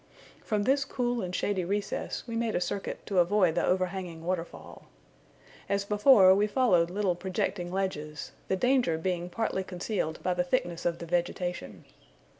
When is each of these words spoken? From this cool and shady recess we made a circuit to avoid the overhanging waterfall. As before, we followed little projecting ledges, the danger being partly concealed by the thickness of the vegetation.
From 0.43 0.63
this 0.63 0.83
cool 0.83 1.21
and 1.21 1.35
shady 1.35 1.63
recess 1.63 2.23
we 2.25 2.35
made 2.35 2.55
a 2.55 2.59
circuit 2.59 3.05
to 3.05 3.19
avoid 3.19 3.53
the 3.53 3.63
overhanging 3.63 4.25
waterfall. 4.25 4.87
As 5.69 5.85
before, 5.85 6.33
we 6.33 6.47
followed 6.47 6.89
little 6.89 7.13
projecting 7.13 7.71
ledges, 7.71 8.31
the 8.47 8.55
danger 8.57 8.97
being 8.97 9.29
partly 9.29 9.63
concealed 9.63 10.17
by 10.23 10.33
the 10.33 10.43
thickness 10.43 10.87
of 10.87 10.97
the 10.97 11.05
vegetation. 11.05 11.85